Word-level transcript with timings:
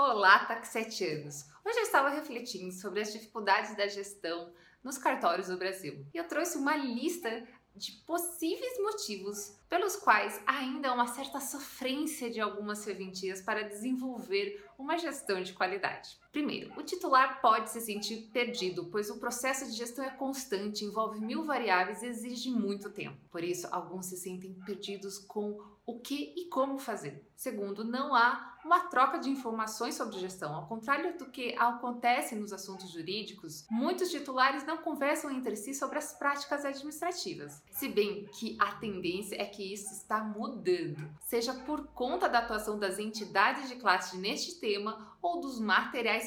Olá, 0.00 0.44
taxetianos! 0.44 1.44
Hoje 1.64 1.78
eu 1.78 1.82
estava 1.82 2.08
refletindo 2.08 2.70
sobre 2.70 3.00
as 3.00 3.12
dificuldades 3.12 3.76
da 3.76 3.88
gestão 3.88 4.52
nos 4.80 4.96
cartórios 4.96 5.48
do 5.48 5.58
Brasil 5.58 6.06
e 6.14 6.16
eu 6.16 6.28
trouxe 6.28 6.56
uma 6.56 6.76
lista 6.76 7.44
de 7.74 7.90
possíveis 8.06 8.78
motivos 8.80 9.58
pelos 9.68 9.96
quais 9.96 10.40
ainda 10.46 10.90
há 10.90 10.94
uma 10.94 11.08
certa 11.08 11.40
sofrência 11.40 12.30
de 12.30 12.40
algumas 12.40 12.78
serventias 12.78 13.42
para 13.42 13.68
desenvolver 13.68 14.64
uma 14.78 14.96
gestão 14.96 15.42
de 15.42 15.52
qualidade. 15.52 16.16
Primeiro, 16.30 16.72
o 16.78 16.82
titular 16.82 17.40
pode 17.40 17.70
se 17.70 17.80
sentir 17.80 18.28
perdido, 18.32 18.86
pois 18.86 19.08
o 19.10 19.18
processo 19.18 19.64
de 19.66 19.72
gestão 19.72 20.04
é 20.04 20.10
constante, 20.10 20.84
envolve 20.84 21.20
mil 21.20 21.44
variáveis 21.44 22.02
e 22.02 22.06
exige 22.06 22.50
muito 22.50 22.90
tempo. 22.90 23.16
Por 23.30 23.42
isso, 23.42 23.66
alguns 23.70 24.06
se 24.06 24.16
sentem 24.16 24.52
perdidos 24.66 25.18
com 25.18 25.58
o 25.88 25.98
que 26.00 26.34
e 26.36 26.50
como 26.50 26.78
fazer. 26.78 27.26
Segundo, 27.34 27.82
não 27.82 28.14
há 28.14 28.58
uma 28.62 28.80
troca 28.90 29.18
de 29.18 29.30
informações 29.30 29.94
sobre 29.94 30.18
gestão. 30.18 30.54
Ao 30.54 30.66
contrário 30.66 31.16
do 31.16 31.30
que 31.30 31.54
acontece 31.56 32.34
nos 32.34 32.52
assuntos 32.52 32.90
jurídicos, 32.90 33.64
muitos 33.70 34.10
titulares 34.10 34.66
não 34.66 34.76
conversam 34.78 35.30
entre 35.30 35.56
si 35.56 35.72
sobre 35.72 35.96
as 35.96 36.12
práticas 36.12 36.66
administrativas. 36.66 37.62
Se 37.70 37.88
bem 37.88 38.26
que 38.38 38.54
a 38.60 38.72
tendência 38.72 39.40
é 39.40 39.46
que 39.46 39.72
isso 39.72 39.94
está 39.94 40.22
mudando, 40.22 41.08
seja 41.22 41.54
por 41.54 41.86
conta 41.94 42.28
da 42.28 42.40
atuação 42.40 42.78
das 42.78 42.98
entidades 42.98 43.68
de 43.68 43.76
classe 43.76 44.18
neste 44.18 44.60
tema 44.60 45.16
ou 45.22 45.40
dos 45.40 45.58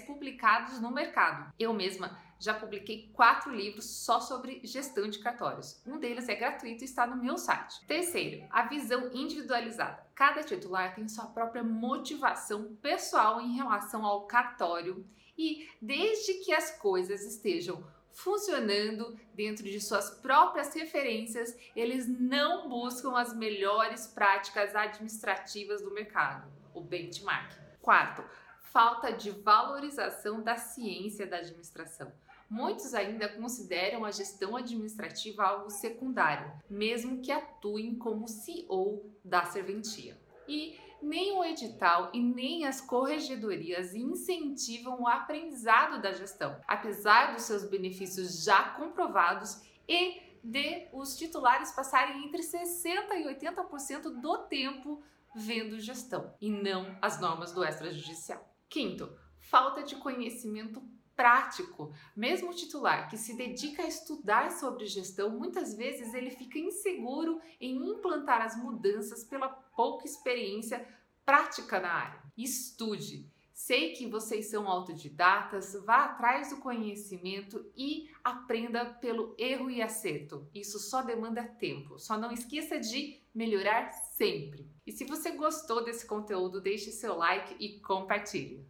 publicados 0.00 0.80
no 0.80 0.90
mercado. 0.90 1.52
Eu 1.58 1.72
mesma 1.72 2.18
já 2.38 2.54
publiquei 2.54 3.10
quatro 3.12 3.54
livros 3.54 3.84
só 3.84 4.18
sobre 4.18 4.62
gestão 4.64 5.08
de 5.08 5.18
cartórios. 5.18 5.80
Um 5.86 5.98
deles 5.98 6.28
é 6.28 6.34
gratuito 6.34 6.82
e 6.82 6.86
está 6.86 7.06
no 7.06 7.22
meu 7.22 7.36
site. 7.36 7.84
Terceiro, 7.86 8.46
a 8.50 8.62
visão 8.62 9.10
individualizada. 9.12 10.02
Cada 10.14 10.42
titular 10.42 10.94
tem 10.94 11.06
sua 11.06 11.26
própria 11.26 11.62
motivação 11.62 12.74
pessoal 12.80 13.40
em 13.42 13.54
relação 13.54 14.06
ao 14.06 14.26
cartório 14.26 15.06
e 15.36 15.68
desde 15.80 16.34
que 16.44 16.52
as 16.52 16.70
coisas 16.78 17.22
estejam 17.22 17.84
funcionando 18.12 19.18
dentro 19.34 19.64
de 19.64 19.80
suas 19.80 20.10
próprias 20.10 20.74
referências, 20.74 21.56
eles 21.76 22.06
não 22.08 22.68
buscam 22.68 23.16
as 23.16 23.34
melhores 23.34 24.06
práticas 24.06 24.74
administrativas 24.74 25.80
do 25.82 25.92
mercado, 25.92 26.50
o 26.74 26.80
benchmark. 26.80 27.52
Quarto, 27.80 28.24
falta 28.72 29.12
de 29.12 29.30
valorização 29.30 30.42
da 30.42 30.56
ciência 30.56 31.26
da 31.26 31.38
administração. 31.38 32.12
Muitos 32.48 32.94
ainda 32.94 33.28
consideram 33.28 34.04
a 34.04 34.10
gestão 34.10 34.56
administrativa 34.56 35.44
algo 35.44 35.70
secundário, 35.70 36.52
mesmo 36.68 37.20
que 37.20 37.30
atuem 37.30 37.94
como 37.94 38.26
CEO 38.26 39.14
da 39.24 39.44
serventia. 39.44 40.18
E 40.48 40.78
nem 41.00 41.32
o 41.38 41.44
edital 41.44 42.10
e 42.12 42.20
nem 42.20 42.66
as 42.66 42.80
corregedorias 42.80 43.94
incentivam 43.94 45.02
o 45.02 45.08
aprendizado 45.08 46.02
da 46.02 46.12
gestão, 46.12 46.60
apesar 46.66 47.32
dos 47.32 47.42
seus 47.42 47.64
benefícios 47.64 48.44
já 48.44 48.70
comprovados 48.70 49.62
e 49.88 50.20
de 50.42 50.88
os 50.92 51.16
titulares 51.16 51.72
passarem 51.72 52.24
entre 52.24 52.42
60% 52.42 53.12
e 53.12 53.24
80% 53.24 54.20
do 54.20 54.38
tempo 54.48 55.02
vendo 55.34 55.78
gestão 55.78 56.34
e 56.40 56.50
não 56.50 56.96
as 57.00 57.20
normas 57.20 57.52
do 57.52 57.64
extrajudicial. 57.64 58.50
Quinto, 58.70 59.12
falta 59.40 59.82
de 59.82 59.96
conhecimento 59.96 60.80
prático. 61.16 61.92
Mesmo 62.16 62.50
o 62.50 62.54
titular 62.54 63.10
que 63.10 63.18
se 63.18 63.36
dedica 63.36 63.82
a 63.82 63.88
estudar 63.88 64.52
sobre 64.52 64.86
gestão, 64.86 65.28
muitas 65.28 65.74
vezes 65.74 66.14
ele 66.14 66.30
fica 66.30 66.58
inseguro 66.58 67.40
em 67.60 67.76
implantar 67.90 68.40
as 68.40 68.56
mudanças 68.56 69.24
pela 69.24 69.48
pouca 69.48 70.06
experiência 70.06 70.86
prática 71.26 71.80
na 71.80 71.92
área. 71.92 72.22
Estude. 72.38 73.28
Sei 73.62 73.92
que 73.92 74.06
vocês 74.06 74.46
são 74.46 74.66
autodidatas, 74.66 75.74
vá 75.84 76.06
atrás 76.06 76.48
do 76.48 76.56
conhecimento 76.56 77.70
e 77.76 78.08
aprenda 78.24 78.86
pelo 78.86 79.34
erro 79.38 79.70
e 79.70 79.82
acerto. 79.82 80.48
Isso 80.54 80.78
só 80.78 81.02
demanda 81.02 81.44
tempo. 81.44 81.98
Só 81.98 82.16
não 82.16 82.32
esqueça 82.32 82.80
de 82.80 83.20
melhorar 83.34 83.92
sempre. 83.92 84.66
E 84.86 84.90
se 84.90 85.04
você 85.04 85.32
gostou 85.32 85.84
desse 85.84 86.06
conteúdo, 86.06 86.58
deixe 86.58 86.90
seu 86.90 87.14
like 87.14 87.54
e 87.60 87.78
compartilhe. 87.80 88.66